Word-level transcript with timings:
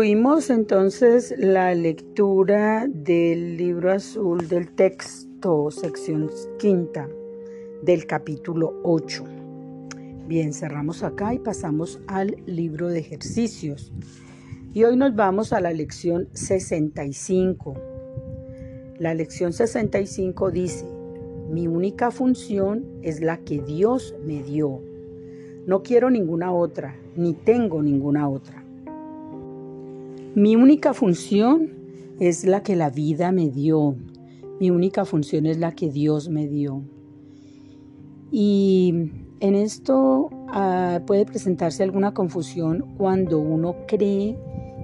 Concluimos 0.00 0.48
entonces 0.48 1.34
la 1.36 1.74
lectura 1.74 2.86
del 2.88 3.58
libro 3.58 3.92
azul 3.92 4.48
del 4.48 4.70
texto, 4.70 5.70
sección 5.70 6.30
quinta, 6.58 7.06
del 7.82 8.06
capítulo 8.06 8.80
8. 8.82 9.22
Bien, 10.26 10.54
cerramos 10.54 11.02
acá 11.02 11.34
y 11.34 11.38
pasamos 11.38 12.00
al 12.06 12.34
libro 12.46 12.88
de 12.88 13.00
ejercicios. 13.00 13.92
Y 14.72 14.84
hoy 14.84 14.96
nos 14.96 15.14
vamos 15.14 15.52
a 15.52 15.60
la 15.60 15.70
lección 15.70 16.28
65. 16.32 17.74
La 18.98 19.12
lección 19.12 19.52
65 19.52 20.50
dice, 20.50 20.86
mi 21.50 21.66
única 21.66 22.10
función 22.10 22.86
es 23.02 23.20
la 23.20 23.36
que 23.36 23.60
Dios 23.60 24.14
me 24.24 24.42
dio. 24.42 24.80
No 25.66 25.82
quiero 25.82 26.08
ninguna 26.08 26.54
otra, 26.54 26.96
ni 27.16 27.34
tengo 27.34 27.82
ninguna 27.82 28.26
otra. 28.30 28.59
Mi 30.36 30.54
única 30.54 30.94
función 30.94 31.70
es 32.20 32.44
la 32.44 32.62
que 32.62 32.76
la 32.76 32.88
vida 32.88 33.32
me 33.32 33.50
dio. 33.50 33.96
Mi 34.60 34.70
única 34.70 35.04
función 35.04 35.44
es 35.44 35.58
la 35.58 35.72
que 35.72 35.90
Dios 35.90 36.28
me 36.28 36.46
dio. 36.46 36.84
Y 38.30 39.10
en 39.40 39.54
esto 39.56 40.30
ah, 40.50 41.00
puede 41.04 41.26
presentarse 41.26 41.82
alguna 41.82 42.14
confusión 42.14 42.94
cuando 42.96 43.40
uno 43.40 43.74
cree 43.88 44.38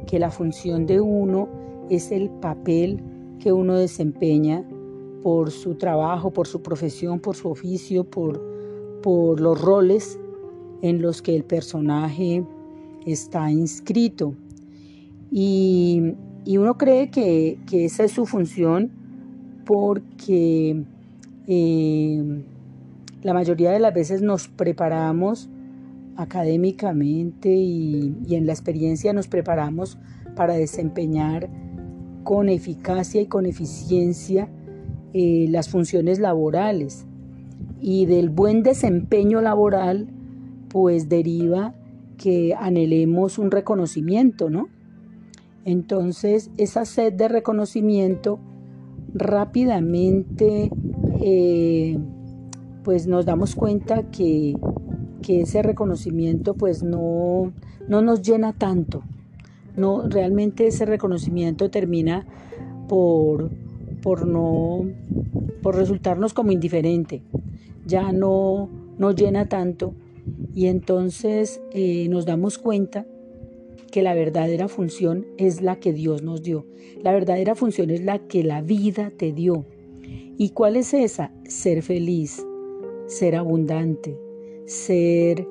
que 0.08 0.18
la 0.18 0.32
función 0.32 0.84
de 0.84 1.00
uno 1.00 1.48
es 1.90 2.10
el 2.10 2.28
papel 2.28 3.00
que 3.38 3.52
uno 3.52 3.76
desempeña 3.76 4.64
por 5.22 5.52
su 5.52 5.76
trabajo, 5.76 6.32
por 6.32 6.48
su 6.48 6.60
profesión, 6.60 7.20
por 7.20 7.36
su 7.36 7.48
oficio, 7.48 8.02
por, 8.02 8.42
por 9.00 9.40
los 9.40 9.60
roles 9.60 10.18
en 10.82 11.00
los 11.00 11.22
que 11.22 11.36
el 11.36 11.44
personaje 11.44 12.44
está 13.04 13.48
inscrito. 13.48 14.34
Y, 15.30 16.14
uno 16.46 16.78
cree 16.78 17.10
que, 17.10 17.58
esa 17.72 18.04
es 18.04 18.12
su 18.12 18.26
función 18.26 18.90
porque 19.64 20.84
eh, 21.48 22.44
la 23.22 23.34
mayoría 23.34 23.72
de 23.72 23.80
las 23.80 23.92
veces 23.92 24.22
nos 24.22 24.46
preparamos 24.46 25.48
académicamente 26.16 27.52
y, 27.52 28.14
en 28.30 28.46
la 28.46 28.52
experiencia 28.52 29.12
nos 29.12 29.28
preparamos 29.28 29.98
para 30.34 30.54
desempeñar 30.54 31.48
con 32.24 32.48
eficacia 32.48 33.20
y 33.20 33.26
con 33.26 33.46
eficiencia 33.46 34.48
eh, 35.12 35.46
las 35.48 35.68
funciones 35.68 36.18
laborales. 36.18 37.06
Y 37.80 38.06
del 38.06 38.30
buen 38.30 38.62
desempeño 38.62 39.40
laboral, 39.40 40.08
pues 40.68 41.08
deriva 41.08 41.74
que 42.16 42.54
anhelemos 42.58 43.38
un 43.38 43.50
reconocimiento, 43.50 44.50
¿no? 44.50 44.68
Entonces, 45.66 46.52
esa 46.58 46.84
sed 46.84 47.12
de 47.14 47.26
reconocimiento 47.26 48.38
rápidamente, 49.12 50.70
eh, 51.20 51.98
pues 52.84 53.08
nos 53.08 53.26
damos 53.26 53.56
cuenta 53.56 54.04
que, 54.04 54.56
ese 55.28 55.60
reconocimiento 55.60 56.54
pues 56.54 56.84
no, 56.84 57.52
no 57.88 58.00
nos 58.00 58.22
llena 58.22 58.52
tanto. 58.52 59.02
No, 59.76 60.08
realmente 60.08 60.68
ese 60.68 60.86
reconocimiento 60.86 61.68
termina 61.68 62.24
por, 62.86 63.50
por 64.02 64.24
no 64.24 64.84
por 65.62 65.74
resultarnos 65.74 66.32
como 66.32 66.52
indiferente. 66.52 67.24
Ya 67.84 68.12
no 68.12 68.68
nos 68.98 69.16
llena 69.16 69.48
tanto 69.48 69.94
y 70.54 70.66
entonces 70.66 71.60
eh, 71.72 72.08
nos 72.08 72.24
damos 72.24 72.56
cuenta 72.56 73.04
que 73.96 74.02
la 74.02 74.12
verdadera 74.12 74.68
función 74.68 75.24
es 75.38 75.62
la 75.62 75.80
que 75.80 75.94
Dios 75.94 76.22
nos 76.22 76.42
dio. 76.42 76.66
La 77.02 77.14
verdadera 77.14 77.54
función 77.54 77.88
es 77.88 78.04
la 78.04 78.18
que 78.18 78.44
la 78.44 78.60
vida 78.60 79.10
te 79.16 79.32
dio. 79.32 79.64
¿Y 80.36 80.50
cuál 80.50 80.76
es 80.76 80.92
esa? 80.92 81.32
Ser 81.48 81.80
feliz, 81.80 82.44
ser 83.06 83.36
abundante, 83.36 84.20
ser, 84.66 85.48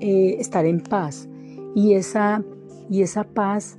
eh, 0.00 0.36
estar 0.38 0.64
en 0.64 0.80
paz. 0.80 1.28
Y 1.74 1.92
esa, 1.92 2.42
y 2.88 3.02
esa 3.02 3.24
paz 3.24 3.76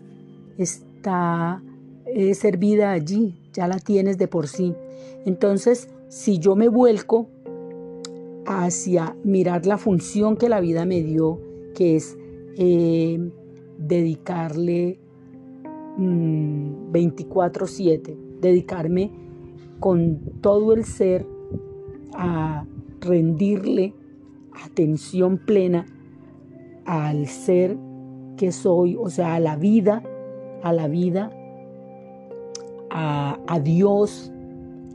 está 0.60 1.64
eh, 2.06 2.36
servida 2.36 2.92
allí, 2.92 3.40
ya 3.52 3.68
la 3.68 3.80
tienes 3.80 4.20
de 4.20 4.28
por 4.28 4.48
sí. 4.48 4.76
Entonces, 5.26 5.90
si 6.08 6.38
yo 6.38 6.56
me 6.56 6.68
vuelco 6.68 7.30
hacia 8.46 9.16
mirar 9.24 9.66
la 9.66 9.80
función 9.80 10.38
que 10.38 10.50
la 10.50 10.62
vida 10.62 10.86
me 10.86 11.02
dio, 11.02 11.42
que 11.74 11.96
es 11.96 12.16
eh, 12.60 13.18
dedicarle 13.78 15.00
24/7, 15.98 18.16
mm, 18.16 18.42
dedicarme 18.42 19.12
con 19.80 20.20
todo 20.42 20.74
el 20.74 20.86
ser 20.86 21.28
a 22.14 22.66
rendirle 23.00 23.94
atención 24.66 25.38
plena 25.38 25.86
al 26.86 27.28
ser 27.28 27.78
que 28.38 28.52
soy, 28.52 28.96
o 28.96 29.10
sea, 29.10 29.36
a 29.36 29.40
la 29.40 29.56
vida, 29.56 30.04
a 30.64 30.74
la 30.74 30.88
vida, 30.88 31.32
a, 32.90 33.60
Dios, 33.64 34.32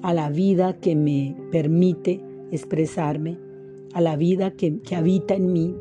a 0.02 0.14
la 0.14 0.30
vida 0.30 0.74
que 0.74 0.94
me 0.94 1.36
permite 1.50 2.20
expresarme, 2.52 3.38
a 3.92 4.00
la 4.00 4.16
vida 4.16 4.52
que 4.52 4.80
habita 4.94 5.34
en 5.34 5.52
mí, 5.52 5.74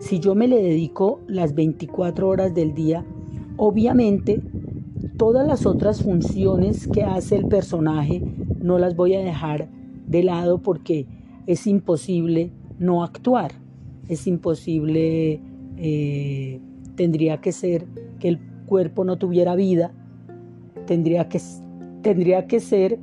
si 0.00 0.20
yo 0.20 0.34
me 0.34 0.48
le 0.48 0.62
dedico 0.62 1.20
las 1.26 1.54
24 1.54 2.28
horas 2.28 2.54
del 2.54 2.74
día, 2.74 3.04
obviamente 3.56 4.40
todas 5.16 5.46
las 5.46 5.66
otras 5.66 6.02
funciones 6.02 6.88
que 6.88 7.02
hace 7.02 7.36
el 7.36 7.46
personaje 7.46 8.22
no 8.60 8.78
las 8.78 8.96
voy 8.96 9.14
a 9.14 9.20
dejar 9.20 9.68
de 10.06 10.22
lado 10.22 10.58
porque 10.58 11.06
es 11.46 11.66
imposible 11.66 12.50
no 12.78 13.02
actuar, 13.02 13.52
es 14.08 14.26
imposible, 14.26 15.40
eh, 15.76 16.60
tendría 16.96 17.40
que 17.40 17.52
ser 17.52 17.86
que 18.18 18.28
el 18.28 18.38
cuerpo 18.66 19.04
no 19.04 19.16
tuviera 19.16 19.54
vida, 19.54 19.92
tendría 20.86 21.28
que, 21.28 21.40
tendría 22.02 22.46
que 22.46 22.60
ser 22.60 22.98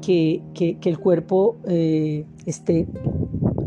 que, 0.00 0.42
el 0.82 0.98
cuerpo 0.98 1.56
eh, 1.66 2.24
esté, 2.46 2.86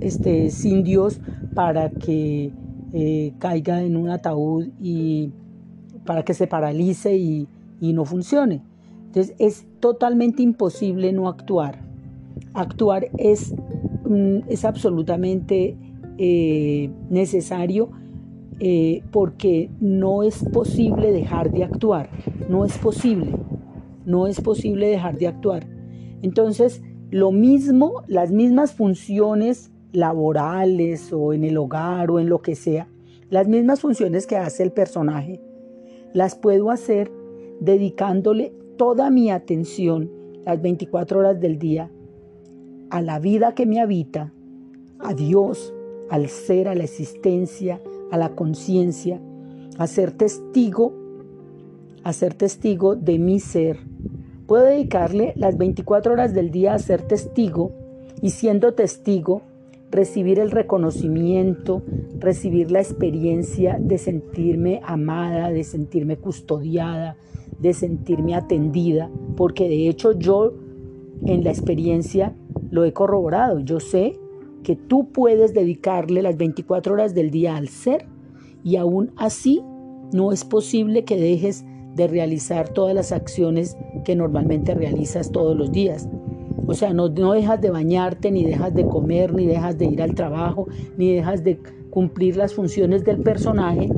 esté 0.02 0.50
sin 0.50 0.84
Dios 0.84 1.20
para 1.56 1.90
que 1.90 2.52
eh, 2.94 3.34
caiga 3.40 3.82
en 3.82 3.98
un 3.98 4.10
ataúd 4.10 4.68
y 4.80 5.32
para 6.06 6.24
que 6.24 6.36
se 6.36 6.46
paralice 6.46 7.18
y, 7.18 7.48
no 7.82 8.04
funcione. 8.04 8.64
Entonces 9.06 9.36
es 9.38 9.68
totalmente 9.80 10.42
imposible 10.42 11.14
no 11.14 11.28
actuar. 11.30 11.84
Actuar 12.56 13.10
es, 13.18 13.54
mm, 14.10 14.40
es 14.48 14.66
absolutamente 14.66 15.78
eh, 16.18 16.90
necesario 17.12 17.92
eh, 18.60 19.04
porque 19.12 19.70
no 19.80 20.24
es 20.24 20.44
posible 20.52 21.12
dejar 21.12 21.52
de 21.52 21.64
actuar. 21.64 22.10
No 22.50 22.66
es 22.66 22.78
posible. 22.80 23.36
No 24.06 24.26
es 24.26 24.42
posible 24.42 24.88
dejar 24.88 25.18
de 25.20 25.28
actuar. 25.28 25.68
Entonces, 26.24 26.82
lo 27.12 27.32
mismo, 27.32 28.04
las 28.08 28.32
mismas 28.32 28.74
funciones 28.74 29.72
laborales 29.96 31.12
o 31.14 31.34
en 31.34 31.44
el 31.44 31.58
hogar 31.58 32.12
o 32.12 32.20
en 32.20 32.30
lo 32.30 32.42
que 32.42 32.56
sea, 32.56 32.88
las 33.30 33.48
mismas 33.48 33.82
funciones 33.82 34.28
que 34.28 34.38
hace 34.38 34.64
el 34.64 34.72
personaje, 34.72 35.42
las 36.14 36.36
puedo 36.36 36.72
hacer 36.72 37.12
dedicándole 37.60 38.54
toda 38.78 39.10
mi 39.10 39.32
atención 39.32 40.12
las 40.46 40.62
24 40.62 41.20
horas 41.20 41.40
del 41.40 41.58
día 41.58 41.92
a 42.90 43.02
la 43.02 43.20
vida 43.20 43.56
que 43.56 43.66
me 43.66 43.82
habita, 43.82 44.32
a 45.00 45.14
Dios, 45.14 45.74
al 46.10 46.30
ser, 46.30 46.68
a 46.68 46.76
la 46.76 46.84
existencia, 46.84 47.82
a 48.12 48.18
la 48.18 48.36
conciencia, 48.36 49.20
a 49.78 49.88
ser 49.88 50.12
testigo, 50.12 50.94
a 52.04 52.14
ser 52.14 52.36
testigo 52.36 52.96
de 52.96 53.20
mi 53.20 53.40
ser. 53.40 53.80
Puedo 54.48 54.66
dedicarle 54.66 55.34
las 55.36 55.58
24 55.58 56.14
horas 56.14 56.34
del 56.34 56.52
día 56.52 56.74
a 56.74 56.80
ser 56.80 57.02
testigo 57.02 57.72
y 58.22 58.30
siendo 58.30 58.74
testigo 58.74 59.42
recibir 59.96 60.40
el 60.40 60.52
reconocimiento, 60.52 61.82
recibir 62.20 62.70
la 62.70 62.80
experiencia 62.80 63.78
de 63.80 63.98
sentirme 63.98 64.82
amada, 64.84 65.50
de 65.50 65.64
sentirme 65.64 66.18
custodiada, 66.18 67.18
de 67.60 67.74
sentirme 67.74 68.36
atendida, 68.36 69.10
porque 69.38 69.70
de 69.70 69.88
hecho 69.88 70.12
yo 70.12 70.54
en 71.26 71.44
la 71.44 71.50
experiencia 71.50 72.36
lo 72.70 72.84
he 72.84 72.94
corroborado. 72.94 73.60
Yo 73.60 73.80
sé 73.80 74.20
que 74.64 74.76
tú 74.76 75.12
puedes 75.12 75.54
dedicarle 75.54 76.22
las 76.22 76.38
24 76.38 76.94
horas 76.94 77.16
del 77.16 77.32
día 77.32 77.56
al 77.56 77.70
ser 77.70 78.06
y 78.64 78.76
aún 78.76 79.12
así 79.16 79.62
no 80.12 80.32
es 80.32 80.44
posible 80.44 81.06
que 81.06 81.18
dejes 81.18 81.64
de 81.96 82.08
realizar 82.08 82.70
todas 82.70 82.94
las 82.94 83.12
acciones 83.12 83.78
que 84.04 84.16
normalmente 84.16 84.76
realizas 84.76 85.32
todos 85.32 85.56
los 85.56 85.72
días. 85.72 86.10
O 86.68 86.74
sea, 86.74 86.94
no, 86.94 87.10
dejas 87.10 87.62
de 87.62 87.70
bañarte, 87.70 88.32
ni 88.32 88.44
dejas 88.44 88.74
de 88.74 88.86
comer, 88.88 89.34
ni 89.34 89.46
dejas 89.46 89.78
de 89.78 89.86
ir 89.86 90.02
al 90.02 90.16
trabajo, 90.16 90.68
ni 90.98 91.14
dejas 91.14 91.44
de 91.44 91.60
cumplir 91.90 92.38
las 92.38 92.54
funciones 92.54 93.04
del 93.04 93.22
personaje 93.22 93.90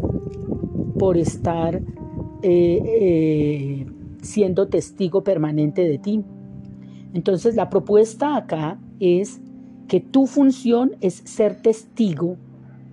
por 0.99 1.17
estar 1.17 1.81
eh, 2.43 2.81
eh, 3.01 3.85
siendo 4.21 4.67
testigo 4.67 5.23
permanente 5.23 5.87
de 5.87 5.97
ti. 5.97 6.23
Entonces 7.13 7.55
la 7.55 7.69
propuesta 7.69 8.35
acá 8.35 8.79
es 8.99 9.39
que 9.87 10.01
tu 10.01 10.27
función 10.27 10.95
es 11.01 11.21
ser 11.25 11.61
testigo, 11.61 12.37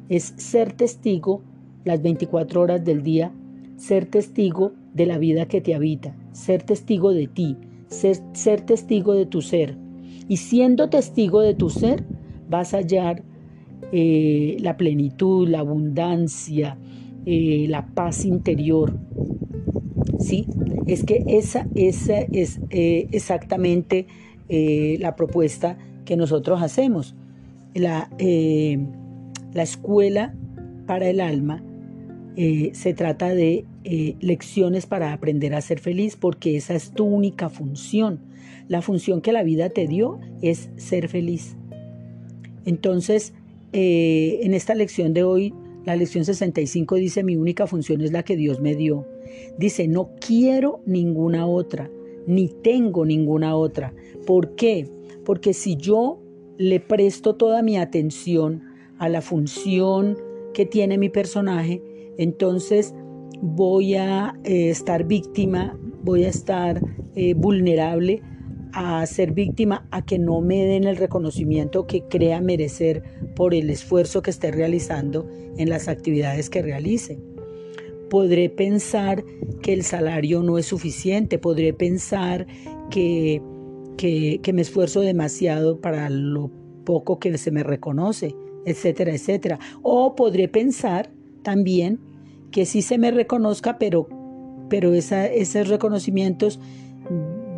es 0.08 0.34
ser 0.37 0.72
testigo 0.72 1.43
las 1.84 2.00
24 2.02 2.60
horas 2.60 2.84
del 2.84 3.02
día, 3.02 3.32
ser 3.76 4.06
testigo 4.06 4.72
de 4.94 5.06
la 5.06 5.19
vida 5.19 5.46
que 5.46 5.60
te 5.60 5.75
habita, 5.75 6.14
ser 6.32 6.62
testigo 6.62 7.12
de 7.12 7.26
ti, 7.26 7.56
ser, 7.94 8.61
testigo 8.62 9.14
de 9.14 9.26
tu 9.26 9.43
ser. 9.43 9.76
Y 10.29 10.38
siendo 10.38 10.88
testigo 10.88 11.41
de 11.41 11.55
tu 11.55 11.70
ser, 11.70 12.05
vas 12.49 12.75
a 12.75 12.79
hallar 12.79 13.23
eh, 13.93 14.56
la 14.61 14.76
plenitud, 14.76 15.49
la 15.49 15.61
abundancia, 15.61 16.79
eh, 17.26 17.67
la 17.69 17.87
paz 17.87 18.25
interior. 18.25 18.99
¿Sí? 20.19 20.46
Es 20.87 21.05
que 21.05 21.25
esa, 21.26 21.67
esa 21.75 22.19
es 22.20 22.61
eh, 22.70 23.08
exactamente 23.12 24.06
la 24.49 25.17
propuesta 25.17 25.79
que 26.05 26.17
nosotros 26.17 26.62
hacemos. 26.62 27.14
La, 27.75 28.11
la 28.19 29.62
escuela 29.62 30.35
para 30.87 31.08
el 31.08 31.20
alma 31.20 31.62
se 32.37 32.94
trata 32.94 33.35
de 33.35 33.64
lecciones 33.84 34.86
para 34.86 35.12
aprender 35.12 35.54
a 35.54 35.60
ser 35.60 35.78
feliz 35.78 36.16
porque 36.16 36.56
esa 36.56 36.75
es 36.75 36.92
tu 36.92 37.04
única 37.04 37.48
función. 37.48 38.20
La 38.69 38.81
función 38.81 39.20
que 39.20 39.32
la 39.32 39.42
vida 39.42 39.69
te 39.69 39.86
dio 39.86 40.19
es 40.40 40.70
ser 40.76 41.08
feliz. 41.08 41.56
Entonces, 42.64 43.34
eh, 43.72 44.40
en 44.42 44.54
esta 44.54 44.75
lección 44.75 45.12
de 45.12 45.22
hoy, 45.22 45.54
la 45.84 45.96
lección 45.96 46.25
65 46.25 46.94
dice, 46.94 47.25
mi 47.25 47.36
única 47.36 47.66
función 47.66 48.00
es 48.00 48.12
la 48.12 48.22
que 48.22 48.36
Dios 48.36 48.60
me 48.60 48.75
dio. 48.75 49.06
Dice, 49.58 49.86
no 49.88 50.10
quiero 50.20 50.81
ninguna 50.86 51.46
otra, 51.46 51.90
ni 52.26 52.48
tengo 52.48 53.04
ninguna 53.04 53.56
otra. 53.56 53.92
¿Por 54.26 54.54
qué? 54.54 54.88
Porque 55.25 55.52
si 55.52 55.76
yo 55.76 56.20
le 56.56 56.81
presto 56.81 57.34
toda 57.34 57.62
mi 57.62 57.76
atención 57.76 58.62
a 58.98 59.08
la 59.08 59.20
función 59.20 60.16
que 60.54 60.64
tiene 60.64 60.96
mi 60.96 61.08
personaje, 61.08 61.82
entonces 62.16 62.94
voy 63.44 63.94
a 63.94 64.35
eh, 64.43 64.70
estar 64.70 65.05
víctima, 65.05 65.79
voy 66.02 66.25
a 66.25 66.29
estar 66.29 66.81
eh, 67.14 67.35
vulnerable 67.35 68.23
a 68.73 69.05
ser 69.06 69.32
víctima, 69.32 69.87
a 69.91 70.05
que 70.05 70.19
no 70.19 70.41
me 70.41 70.64
den 70.64 70.85
el 70.85 70.96
reconocimiento 70.96 71.87
que 71.87 72.05
crea 72.08 72.41
merecer 72.41 73.02
por 73.37 73.55
el 73.55 73.69
esfuerzo 73.69 74.23
que 74.23 74.31
esté 74.31 74.50
realizando 74.50 75.29
en 75.58 75.69
las 75.69 75.88
actividades 75.88 76.49
que 76.49 76.62
realice. 76.62 77.20
Podré 78.08 78.49
pensar 78.49 79.23
que 79.62 79.75
el 79.75 79.82
salario 79.82 80.43
no 80.43 80.56
es 80.56 80.67
suficiente, 80.67 81.38
podré 81.38 81.75
pensar 81.75 82.46
que, 82.91 83.43
que, 83.99 84.41
que 84.43 84.52
me 84.55 84.62
esfuerzo 84.62 85.02
demasiado 85.02 85.81
para 85.81 86.08
lo 86.08 86.50
poco 86.85 87.19
que 87.19 87.37
se 87.37 87.50
me 87.50 87.62
reconoce, 87.62 88.35
etcétera, 88.64 89.14
etcétera. 89.14 89.58
O 89.82 90.17
podré 90.17 90.49
pensar 90.49 91.12
también 91.43 92.00
que 92.55 92.67
sí 92.67 92.83
se 92.83 92.99
me 92.99 93.11
reconozca, 93.11 93.79
pero, 93.79 94.06
pero 94.69 94.95
esos 94.95 95.69
reconocimientos 95.69 96.61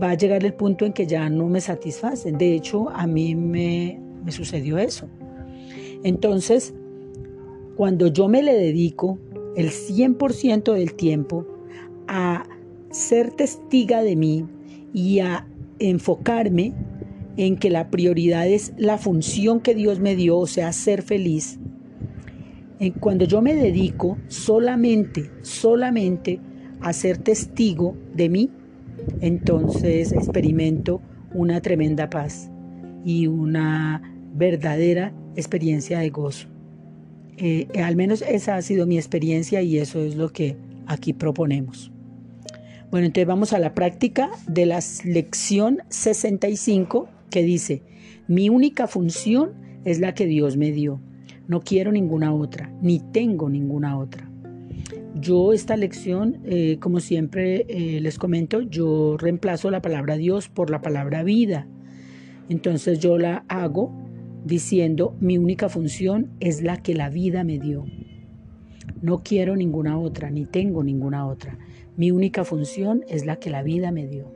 va 0.02 0.12
a 0.12 0.14
llegar 0.14 0.42
el 0.42 0.54
punto 0.54 0.86
en 0.86 0.94
que 0.94 1.06
ya 1.06 1.28
no 1.28 1.48
me 1.48 1.60
satisfacen. 1.60 2.38
De 2.38 2.54
hecho, 2.54 2.88
a 2.88 3.06
mí 3.06 3.34
me, 3.34 4.00
me 4.24 4.32
sucedió 4.32 4.78
eso. 4.78 5.06
Entonces, 6.02 6.72
cuando 7.76 8.06
yo 8.06 8.26
me 8.28 8.42
le 8.42 8.54
dedico 8.54 9.18
el 9.54 9.68
100% 9.68 10.72
del 10.72 10.94
tiempo 10.94 11.46
a 12.08 12.44
ser 12.90 13.32
testiga 13.32 14.02
de 14.02 14.16
mí 14.16 14.46
y 14.94 15.18
a 15.18 15.46
enfocarme 15.78 16.72
en 17.36 17.58
que 17.58 17.68
la 17.68 17.90
prioridad 17.90 18.48
es 18.48 18.72
la 18.78 18.96
función 18.96 19.60
que 19.60 19.74
Dios 19.74 20.00
me 20.00 20.16
dio, 20.16 20.38
o 20.38 20.46
sea, 20.46 20.72
ser 20.72 21.02
feliz. 21.02 21.58
Cuando 23.00 23.24
yo 23.24 23.40
me 23.40 23.54
dedico 23.54 24.18
solamente, 24.28 25.30
solamente 25.42 26.40
a 26.80 26.92
ser 26.92 27.18
testigo 27.18 27.96
de 28.14 28.28
mí, 28.28 28.50
entonces 29.20 30.12
experimento 30.12 31.00
una 31.32 31.60
tremenda 31.60 32.10
paz 32.10 32.50
y 33.04 33.26
una 33.28 34.02
verdadera 34.34 35.14
experiencia 35.36 36.00
de 36.00 36.10
gozo. 36.10 36.48
Eh, 37.38 37.68
al 37.82 37.96
menos 37.96 38.22
esa 38.22 38.56
ha 38.56 38.62
sido 38.62 38.86
mi 38.86 38.96
experiencia 38.96 39.62
y 39.62 39.78
eso 39.78 40.00
es 40.00 40.16
lo 40.16 40.30
que 40.30 40.56
aquí 40.86 41.12
proponemos. 41.12 41.92
Bueno, 42.90 43.06
entonces 43.06 43.26
vamos 43.26 43.52
a 43.52 43.58
la 43.58 43.74
práctica 43.74 44.30
de 44.46 44.66
la 44.66 44.80
lección 45.04 45.78
65 45.88 47.08
que 47.30 47.42
dice, 47.42 47.82
mi 48.28 48.48
única 48.48 48.86
función 48.86 49.52
es 49.84 50.00
la 50.00 50.14
que 50.14 50.26
Dios 50.26 50.56
me 50.56 50.72
dio. 50.72 51.00
No 51.48 51.60
quiero 51.60 51.92
ninguna 51.92 52.34
otra, 52.34 52.72
ni 52.80 52.98
tengo 52.98 53.48
ninguna 53.48 53.98
otra. 53.98 54.28
Yo 55.14 55.52
esta 55.52 55.76
lección, 55.76 56.38
eh, 56.44 56.78
como 56.80 57.00
siempre 57.00 57.64
eh, 57.68 58.00
les 58.00 58.18
comento, 58.18 58.60
yo 58.60 59.16
reemplazo 59.16 59.70
la 59.70 59.80
palabra 59.80 60.16
Dios 60.16 60.48
por 60.48 60.70
la 60.70 60.82
palabra 60.82 61.22
vida. 61.22 61.66
Entonces 62.48 62.98
yo 62.98 63.16
la 63.16 63.44
hago 63.48 63.92
diciendo, 64.44 65.16
mi 65.20 65.38
única 65.38 65.68
función 65.68 66.30
es 66.40 66.62
la 66.62 66.76
que 66.76 66.94
la 66.94 67.10
vida 67.10 67.44
me 67.44 67.58
dio. 67.58 67.86
No 69.00 69.22
quiero 69.22 69.56
ninguna 69.56 69.98
otra, 69.98 70.30
ni 70.30 70.44
tengo 70.44 70.84
ninguna 70.84 71.26
otra. 71.26 71.58
Mi 71.96 72.10
única 72.10 72.44
función 72.44 73.04
es 73.08 73.24
la 73.24 73.36
que 73.36 73.50
la 73.50 73.62
vida 73.62 73.90
me 73.90 74.06
dio. 74.06 74.35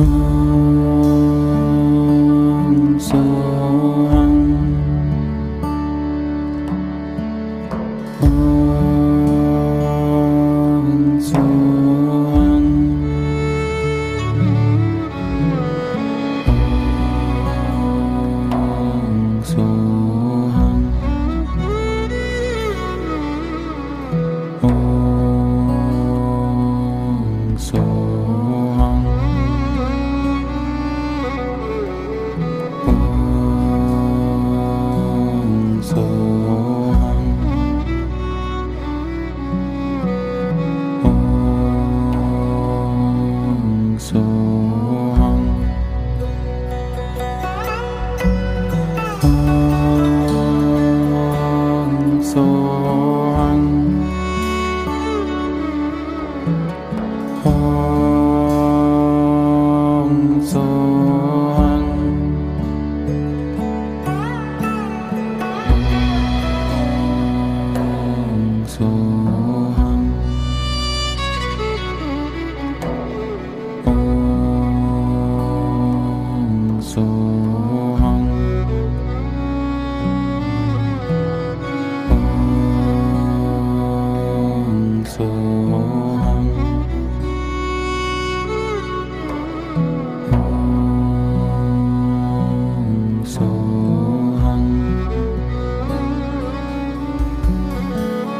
Ooh. 0.00 0.27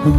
Om 0.05 0.14